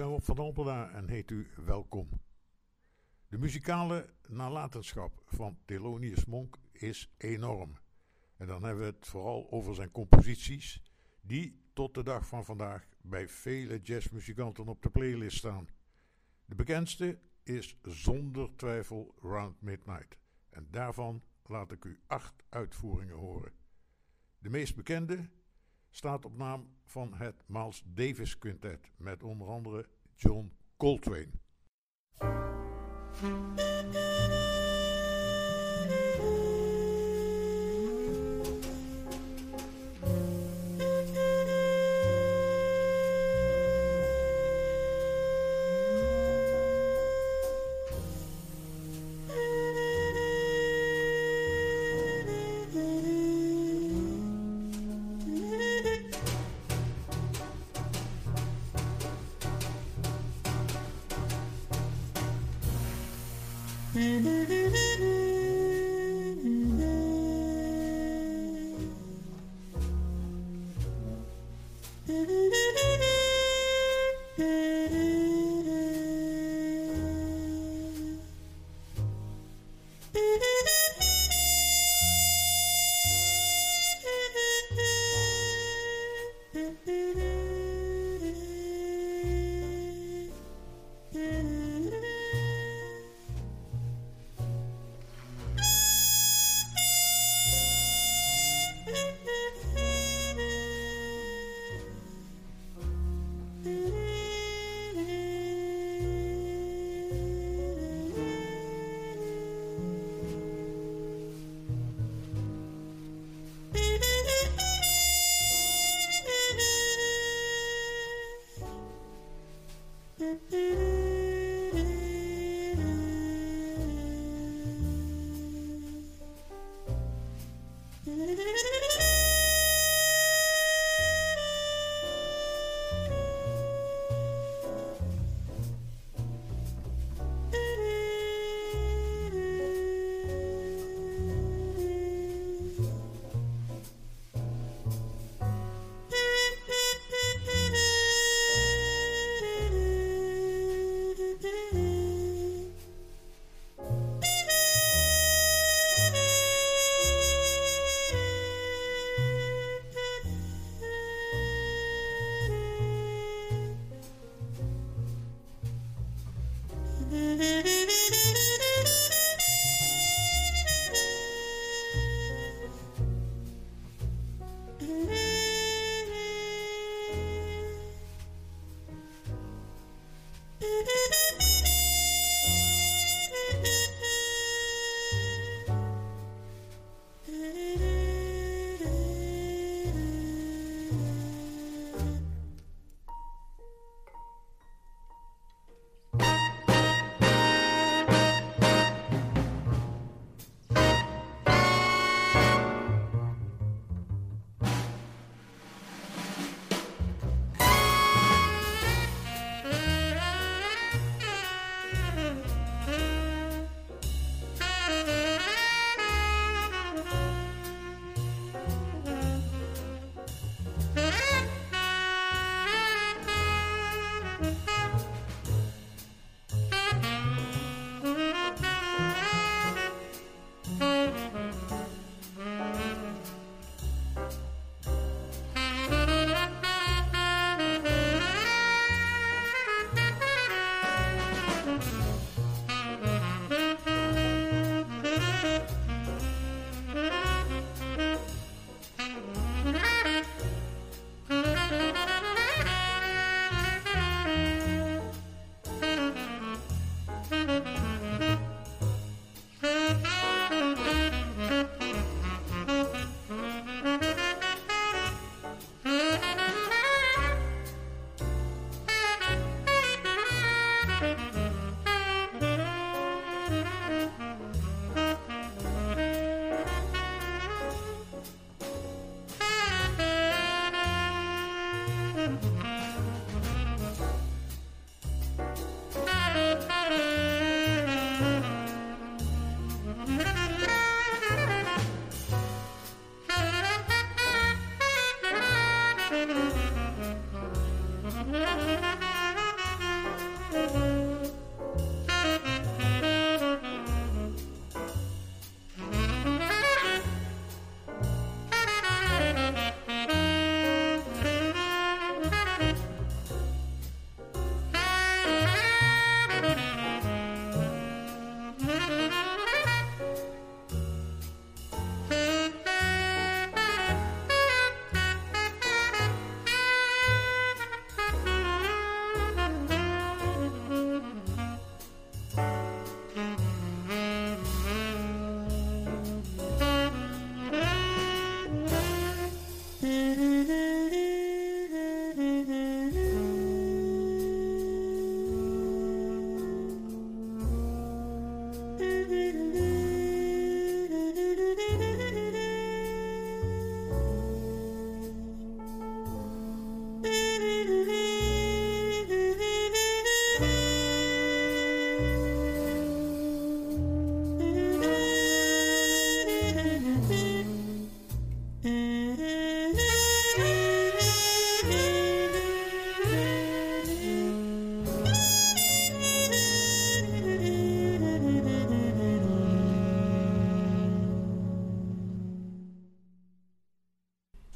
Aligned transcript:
ben 0.00 0.08
Rob 0.08 0.22
van 0.22 0.38
Alpela 0.38 0.90
en 0.90 1.08
heet 1.08 1.30
u 1.30 1.46
welkom. 1.64 2.08
De 3.28 3.38
muzikale 3.38 4.14
nalatenschap 4.26 5.22
van 5.26 5.58
Thelonious 5.64 6.24
Monk 6.24 6.58
is 6.72 7.14
enorm. 7.16 7.78
En 8.36 8.46
dan 8.46 8.62
hebben 8.62 8.84
we 8.84 8.92
het 8.96 9.06
vooral 9.06 9.50
over 9.50 9.74
zijn 9.74 9.90
composities, 9.90 10.82
die 11.20 11.62
tot 11.72 11.94
de 11.94 12.02
dag 12.02 12.26
van 12.26 12.44
vandaag 12.44 12.88
bij 13.02 13.28
vele 13.28 13.80
jazzmuzikanten 13.82 14.68
op 14.68 14.82
de 14.82 14.90
playlist 14.90 15.36
staan. 15.36 15.68
De 16.44 16.54
bekendste 16.54 17.18
is 17.42 17.76
zonder 17.82 18.56
twijfel 18.56 19.14
Round 19.22 19.60
Midnight. 19.60 20.18
En 20.50 20.66
daarvan 20.70 21.22
laat 21.46 21.72
ik 21.72 21.84
u 21.84 22.00
acht 22.06 22.42
uitvoeringen 22.48 23.16
horen. 23.16 23.52
De 24.38 24.50
meest 24.50 24.76
bekende 24.76 25.30
staat 25.90 26.24
op 26.24 26.36
naam 26.36 26.68
van 26.84 27.14
het 27.14 27.42
Miles 27.46 27.82
Davis 27.86 28.38
Quintet 28.38 28.92
met 28.96 29.22
onder 29.22 29.48
andere 29.48 29.88
John 30.14 30.52
Coltrane. 30.76 31.30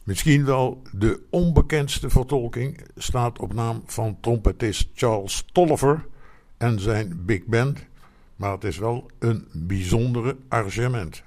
Misschien 0.04 0.44
wel 0.44 0.82
de 0.92 1.20
onbekendste 1.30 2.10
vertolking 2.10 2.80
staat 2.96 3.38
op 3.38 3.54
naam 3.54 3.82
van 3.86 4.20
trompetist 4.20 4.88
Charles 4.94 5.44
Tolliver 5.52 6.06
en 6.56 6.80
zijn 6.80 7.24
big 7.24 7.44
band, 7.44 7.86
maar 8.36 8.52
het 8.52 8.64
is 8.64 8.78
wel 8.78 9.10
een 9.18 9.48
bijzondere 9.52 10.36
arrangement. 10.48 11.22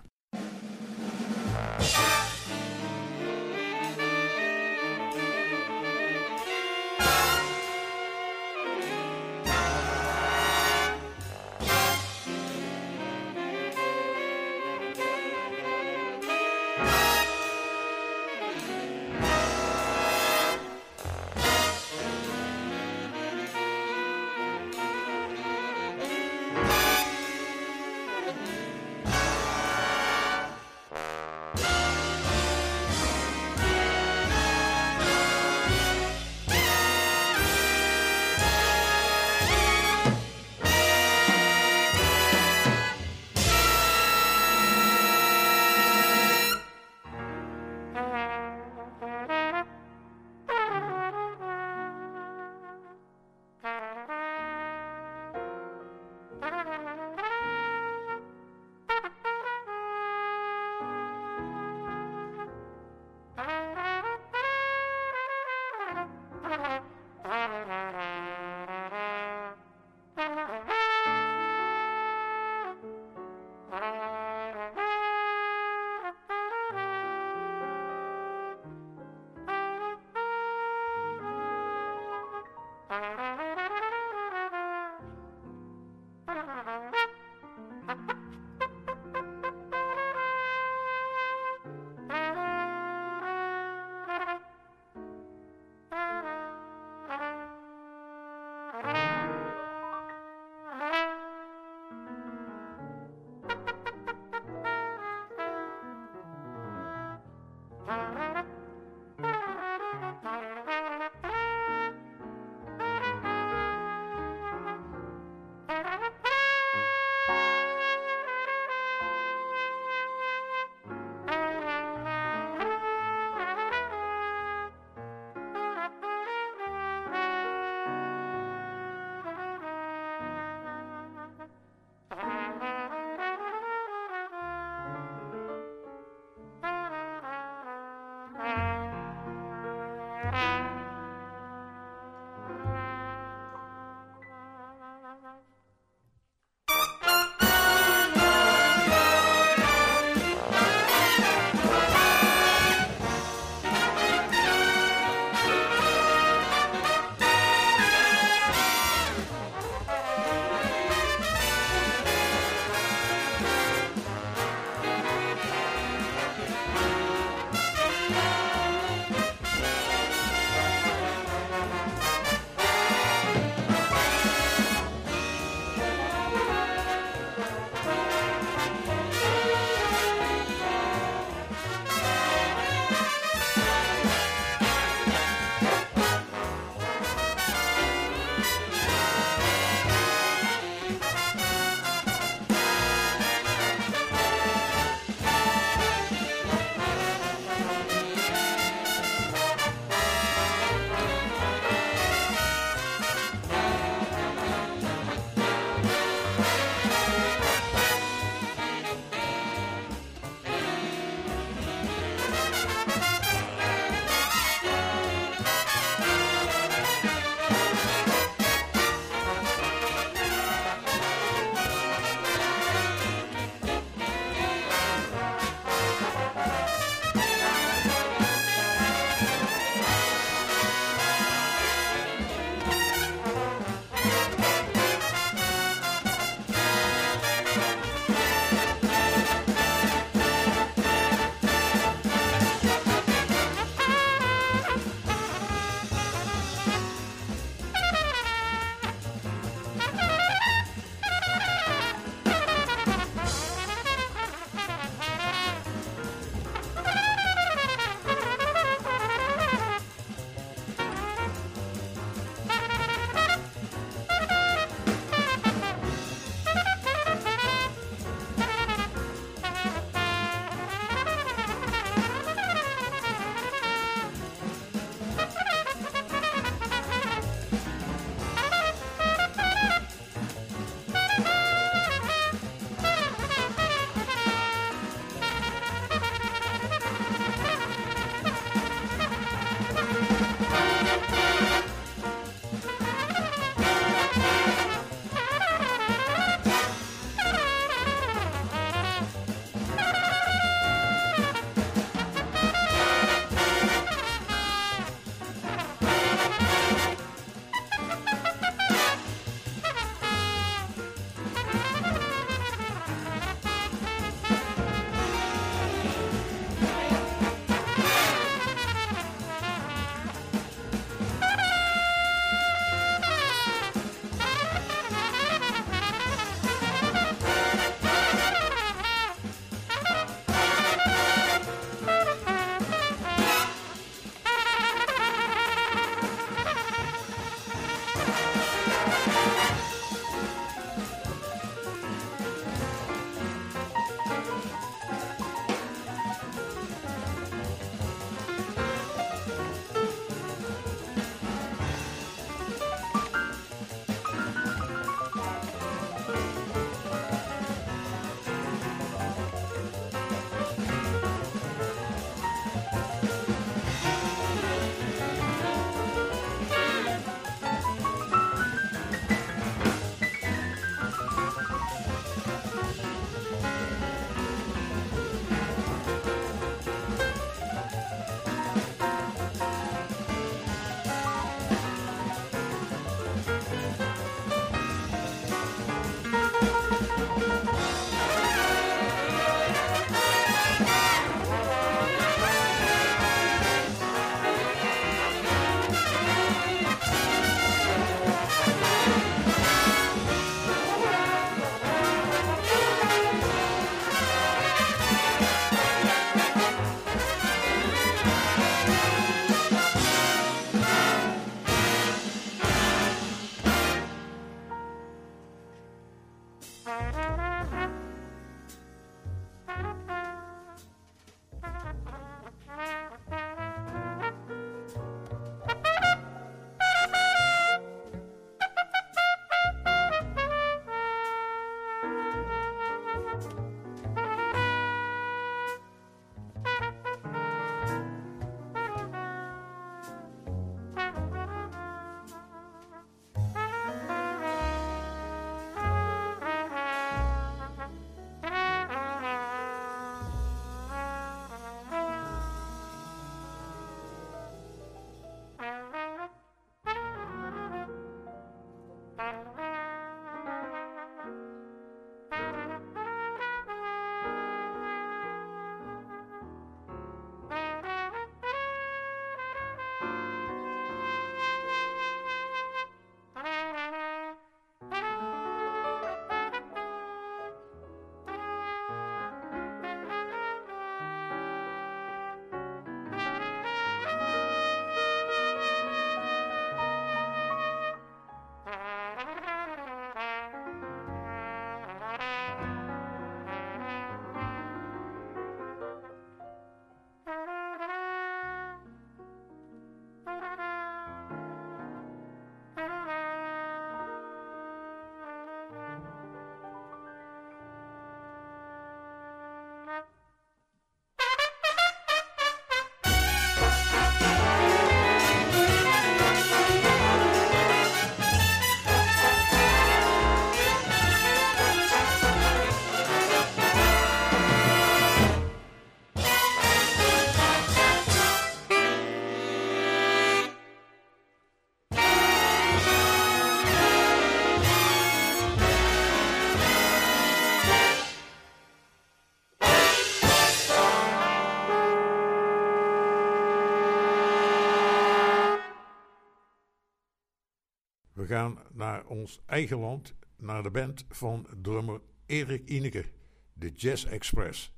Gaan 548.07 548.39
naar 548.53 548.85
ons 548.85 549.21
eigen 549.25 549.57
land, 549.57 549.95
naar 550.17 550.43
de 550.43 550.51
band 550.51 550.85
van 550.89 551.27
drummer 551.41 551.81
Erik 552.05 552.49
Ineke, 552.49 552.85
de 553.33 553.51
Jazz 553.55 553.85
Express. 553.85 554.55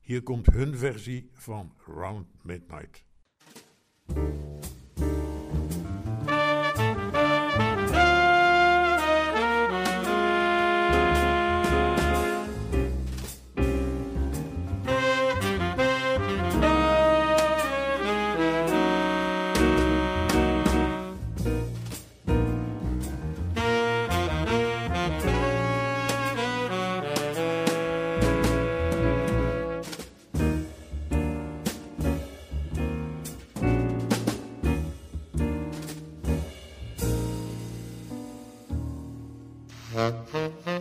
Hier 0.00 0.22
komt 0.22 0.46
hun 0.46 0.76
versie 0.76 1.30
van 1.32 1.74
Round 1.86 2.26
Midnight. 2.44 3.04
Mm-hmm. 39.94 40.71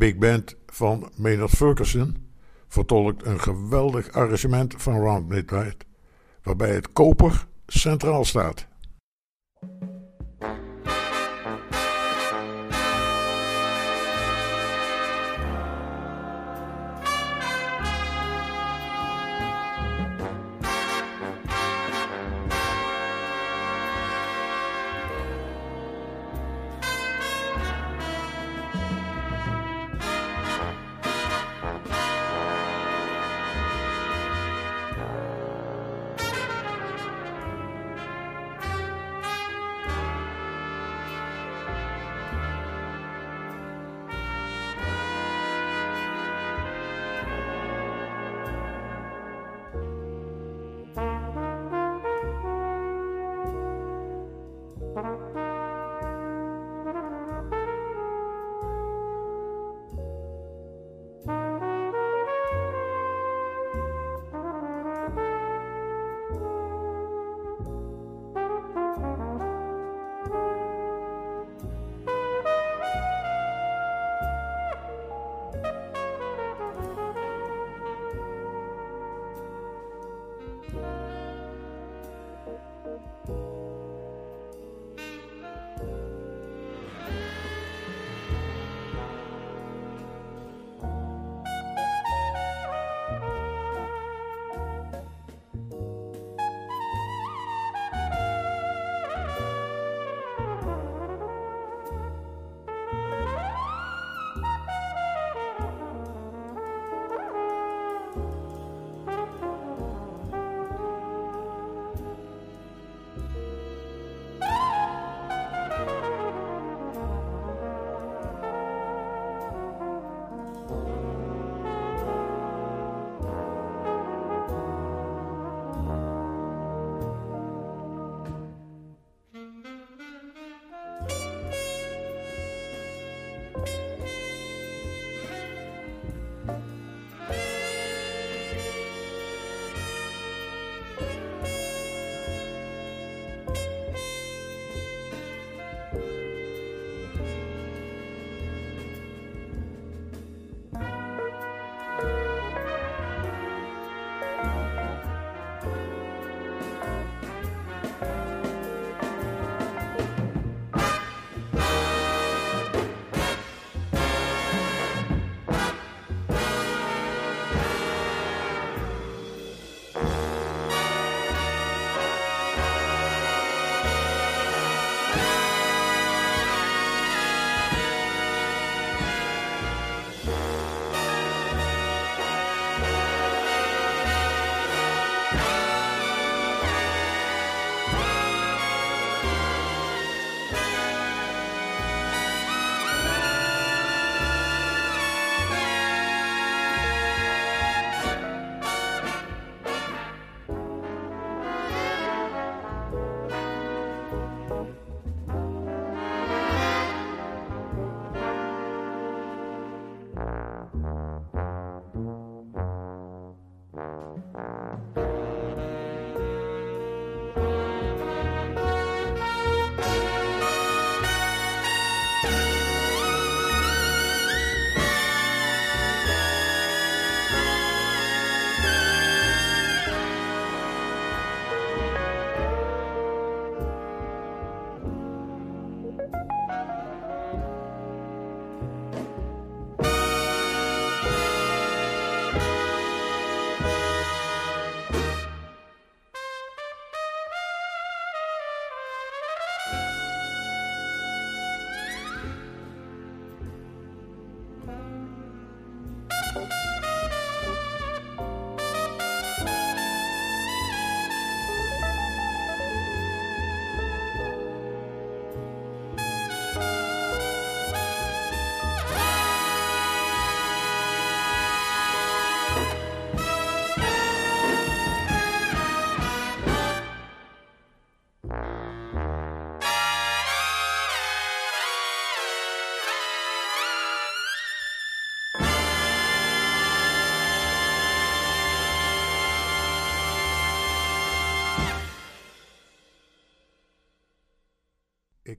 Big 0.00 0.18
band 0.18 0.56
van 0.66 1.10
Maynard 1.16 1.50
Ferguson 1.50 2.16
vertolkt 2.68 3.26
een 3.26 3.40
geweldig 3.40 4.12
arrangement 4.12 4.74
van 4.78 5.00
Round 5.00 5.28
Midnight, 5.28 5.84
waarbij 6.42 6.74
het 6.74 6.92
koper 6.92 7.46
centraal 7.66 8.24
staat. 8.24 8.66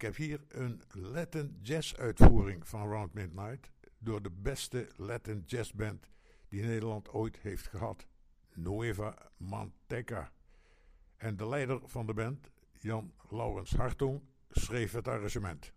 Ik 0.01 0.07
heb 0.07 0.15
hier 0.15 0.41
een 0.47 0.81
Latin 0.91 1.59
jazz 1.61 1.93
uitvoering 1.93 2.67
van 2.67 2.89
Round 2.89 3.13
Midnight. 3.13 3.71
door 3.97 4.21
de 4.21 4.31
beste 4.31 4.89
Latin 4.95 5.43
jazzband 5.45 6.09
die 6.49 6.63
Nederland 6.63 7.09
ooit 7.09 7.37
heeft 7.37 7.67
gehad, 7.67 8.07
Nueva 8.53 9.31
Manteca. 9.37 10.31
En 11.17 11.37
de 11.37 11.47
leider 11.47 11.79
van 11.83 12.05
de 12.05 12.13
band, 12.13 12.49
Jan 12.79 13.13
Laurens 13.29 13.71
Hartong, 13.75 14.21
schreef 14.49 14.91
het 14.91 15.07
arrangement. 15.07 15.73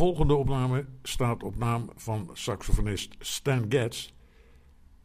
Volgende 0.00 0.34
opname 0.34 0.86
staat 1.02 1.42
op 1.42 1.56
naam 1.56 1.90
van 1.96 2.30
saxofonist 2.32 3.14
Stan 3.18 3.64
Getz. 3.68 4.12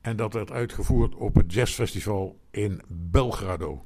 En 0.02 0.16
dat 0.16 0.34
werd 0.34 0.52
uitgevoerd 0.52 1.16
op 1.16 1.36
het 1.36 1.54
jazzfestival 1.54 2.40
in 2.52 2.82
Belgrado. 2.88 3.86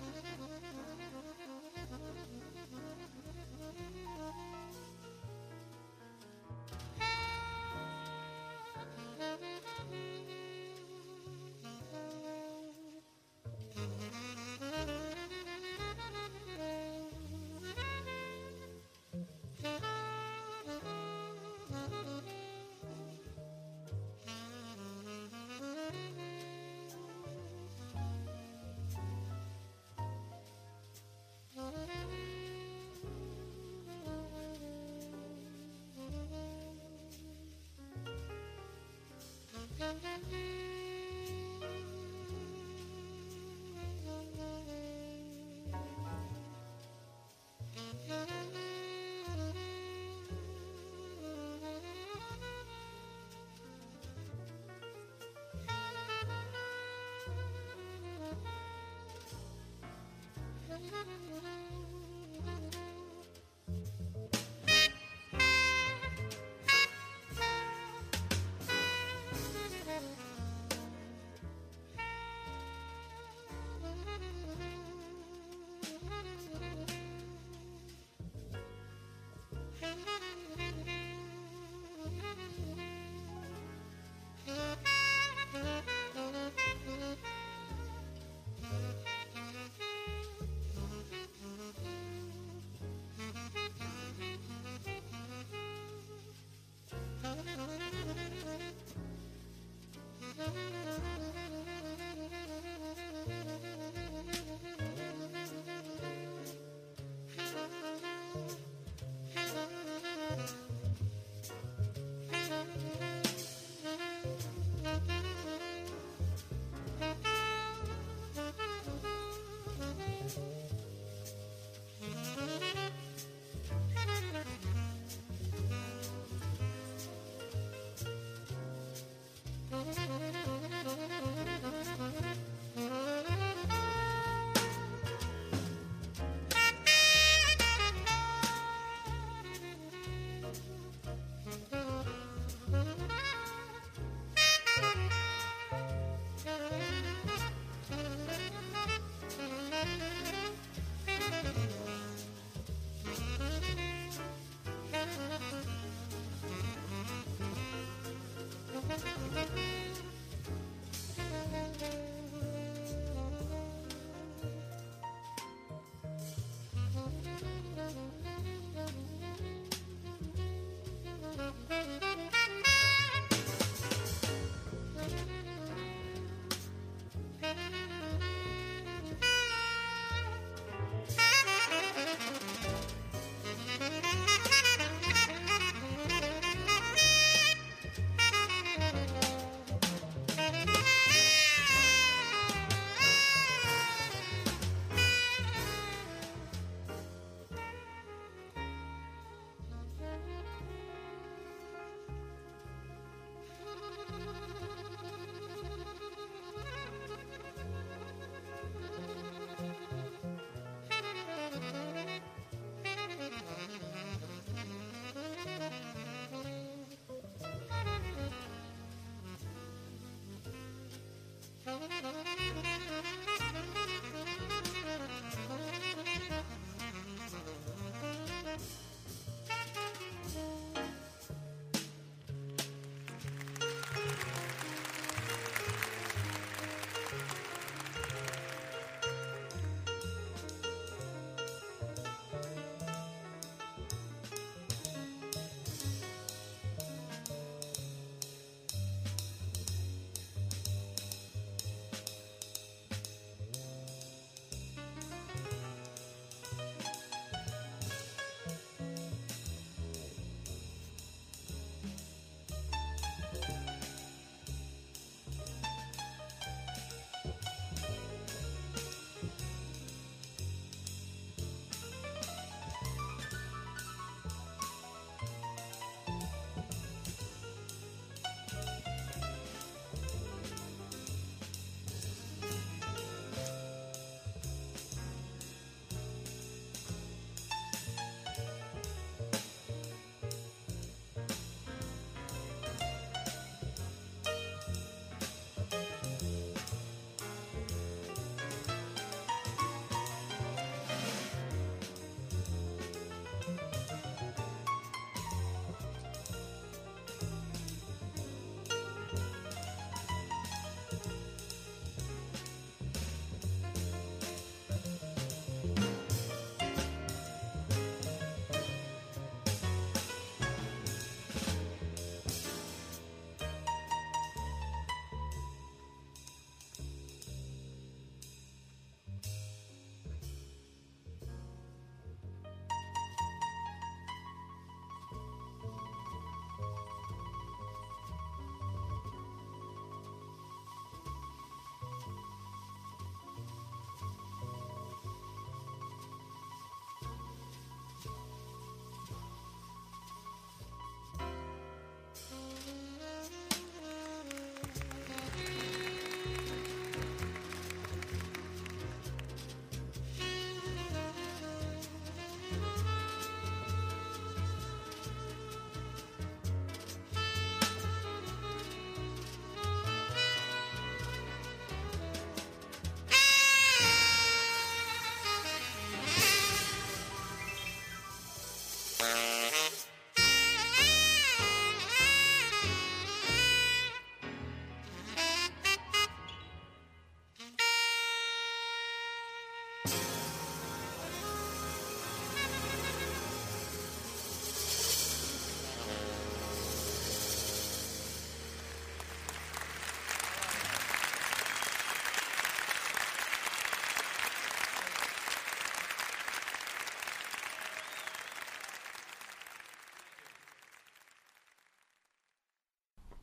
Mm-hmm. 39.91 40.41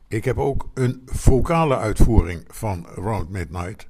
Ik 0.08 0.24
heb 0.24 0.38
ook 0.38 0.70
een 0.74 1.02
vocale 1.04 1.76
uitvoering 1.76 2.44
van 2.46 2.86
Round 2.94 3.28
Midnight. 3.28 3.88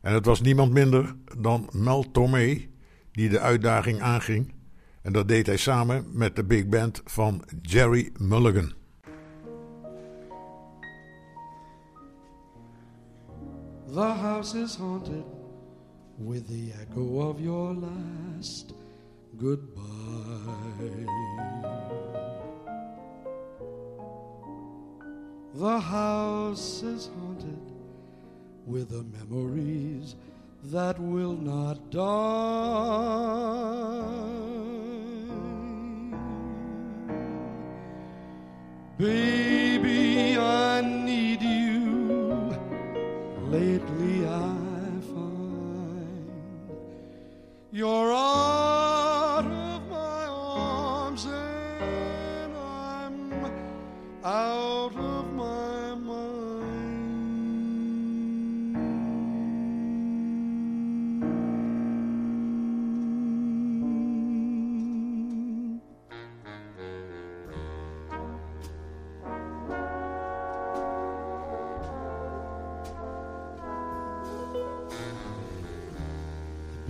En 0.00 0.12
het 0.14 0.24
was 0.24 0.40
niemand 0.40 0.72
minder 0.72 1.14
dan 1.38 1.68
Mel 1.72 2.10
Tormé 2.10 2.68
die 3.12 3.28
de 3.28 3.40
uitdaging 3.40 4.00
aanging. 4.00 4.52
En 5.02 5.12
dat 5.12 5.28
deed 5.28 5.46
hij 5.46 5.56
samen 5.56 6.06
met 6.12 6.36
de 6.36 6.44
big 6.44 6.66
band 6.66 7.00
van 7.04 7.44
Jerry 7.62 8.10
Mulligan. 8.18 8.72
The 13.92 14.00
house 14.00 14.58
is 14.58 14.76
haunted 14.76 15.24
with 16.16 16.46
the 16.46 16.72
echo 16.80 17.28
of 17.28 17.40
your 17.40 17.74
last 17.74 18.74
goodbye. 19.38 19.99
The 25.60 25.78
house 25.78 26.82
is 26.82 27.10
haunted 27.20 27.60
with 28.64 28.88
the 28.88 29.04
memories 29.18 30.16
that 30.64 30.98
will 30.98 31.34
not 31.34 31.90
die. 31.90 32.00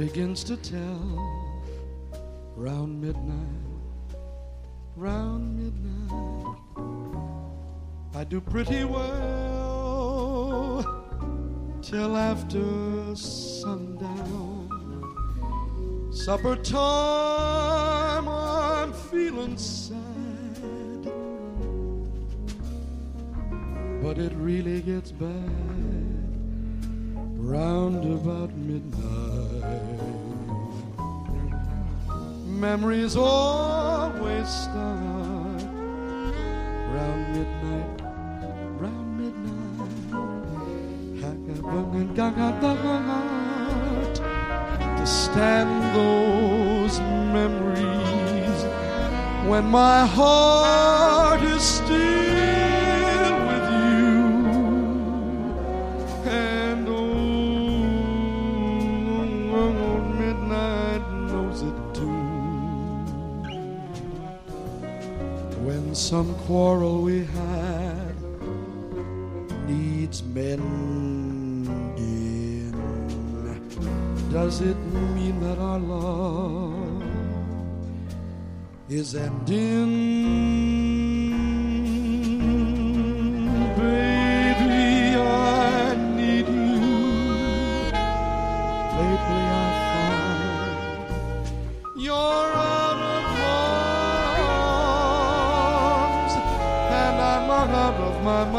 Begins 0.00 0.42
to 0.42 0.56
tell 0.56 1.52
round 2.56 2.98
midnight, 3.02 4.16
round 4.96 5.58
midnight. 5.58 6.56
I 8.14 8.24
do 8.24 8.40
pretty 8.40 8.84
well 8.84 9.76
till 11.82 12.16
after 12.16 13.14
sundown. 13.14 14.70
Supper 16.10 16.56
time, 16.56 18.26
I'm 18.26 18.94
feeling 18.94 19.58
sad, 19.58 21.12
but 24.02 24.16
it 24.16 24.32
really 24.36 24.80
gets 24.80 25.12
bad 25.12 25.99
round 27.50 28.04
about 28.04 28.54
midnight. 28.56 29.64
Memories 32.46 33.16
always 33.16 34.48
start 34.48 35.64
round 36.94 37.22
midnight, 37.34 38.02
round 38.78 39.18
midnight. 39.18 39.90
Heart 43.20 44.14
to 44.98 45.06
stand 45.06 45.72
those 45.96 47.00
memories 47.34 48.58
when 49.50 49.64
my 49.64 50.06
heart 50.06 51.19
some 66.10 66.34
quarrel 66.38 67.02
we 67.02 67.24
had 67.24 68.14
needs 69.68 70.24
mending, 70.24 71.62
does 74.32 74.60
it 74.60 74.76
mean 75.14 75.38
that 75.38 75.56
our 75.60 75.78
love 75.78 77.04
is 78.88 79.14
ending? 79.14 80.09
My. 98.22 98.50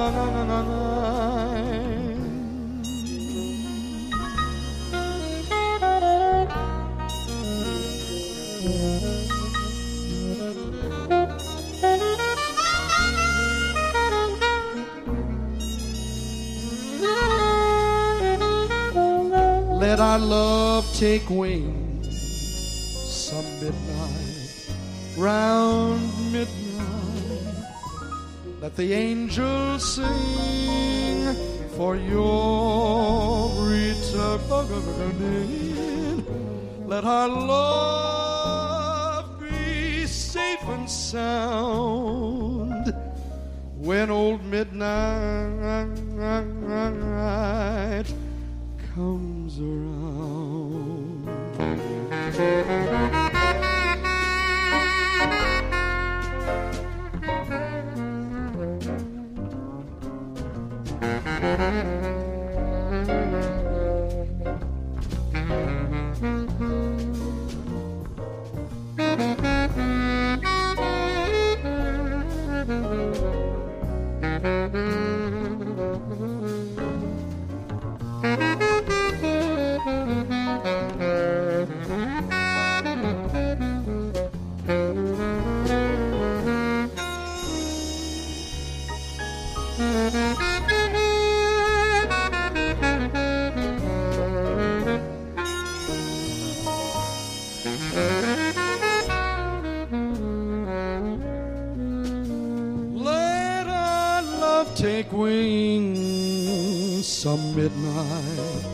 Let 19.81 19.99
our 19.99 20.19
love 20.19 20.85
take 20.95 21.29
wing 21.29 22.01
some 22.09 23.43
midnight, 23.59 24.69
round 25.17 26.31
midnight. 26.31 26.60
Let 28.71 28.87
the 28.87 28.93
angels 28.93 29.95
sing 29.95 31.35
for 31.75 31.97
your 31.97 33.49
return. 33.67 34.39
Let 36.87 37.03
our 37.03 37.27
love 37.27 39.41
be 39.41 40.07
safe 40.07 40.63
and 40.69 40.89
sound 40.89 42.95
when 43.75 44.09
old 44.09 44.41
midnight 44.45 45.89
some 107.21 107.53
midnight, 107.55 108.65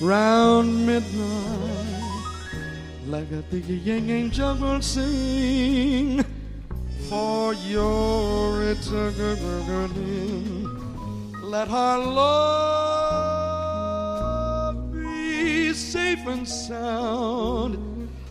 round 0.00 0.86
midnight, 0.86 1.98
like 3.08 3.26
a 3.32 3.42
big 3.50 3.66
yang 3.66 4.08
angel 4.08 4.54
will 4.54 4.80
sing 4.80 6.22
for 7.10 7.54
your 7.66 8.54
return. 8.54 9.18
Let 11.42 11.66
our 11.74 11.98
love 11.98 12.94
be 14.94 15.74
safe 15.74 16.24
and 16.28 16.46
sound. 16.46 17.82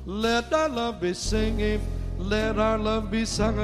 Let 0.06 0.54
our 0.54 0.70
love 0.70 1.02
be 1.02 1.12
singing. 1.14 1.82
Let 2.18 2.58
our 2.58 2.78
love 2.78 3.12
be 3.12 3.26
sung. 3.26 3.60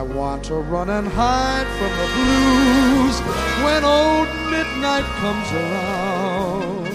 I 0.00 0.02
want 0.02 0.44
to 0.44 0.54
run 0.54 0.88
and 0.88 1.06
hide 1.06 1.66
from 1.78 1.92
the 2.00 2.06
blues 2.16 3.20
when 3.62 3.84
old 3.84 4.28
midnight 4.48 5.04
comes 5.20 5.52
around. 5.52 6.88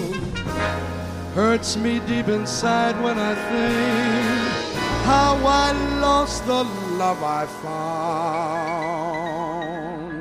Hurts 1.32 1.76
me 1.76 2.00
deep 2.00 2.26
inside 2.26 3.00
when 3.00 3.16
I 3.16 3.34
think 3.48 4.48
how 5.04 5.36
I 5.36 5.70
lost 6.00 6.44
the 6.46 6.64
love 6.98 7.22
I 7.22 7.46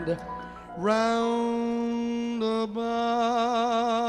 found 0.05 0.19
round 0.77 2.43
about 2.43 4.04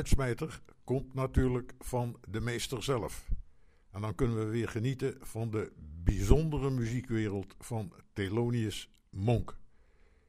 uitsmijter 0.00 0.60
komt 0.84 1.14
natuurlijk 1.14 1.72
van 1.78 2.16
de 2.28 2.40
meester 2.40 2.82
zelf. 2.82 3.28
En 3.90 4.00
dan 4.00 4.14
kunnen 4.14 4.38
we 4.38 4.44
weer 4.44 4.68
genieten 4.68 5.16
van 5.20 5.50
de 5.50 5.72
bijzondere 6.04 6.70
muziekwereld 6.70 7.54
van 7.58 7.92
Thelonious 8.12 8.90
Monk. 9.10 9.56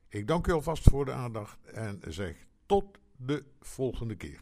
Ik 0.08 0.28
dank 0.28 0.48
u 0.48 0.52
alvast 0.52 0.84
voor 0.90 1.06
de 1.06 1.12
aandacht 1.12 1.66
en 1.66 2.02
zeg 2.08 2.36
tot 2.66 3.00
de 3.18 3.44
volgende 3.60 4.16
keer. 4.16 4.42